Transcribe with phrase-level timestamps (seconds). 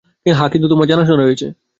[0.25, 1.47] হ্যাঁ, কিন্তু তোমার তো জানাশোনা রয়েছে।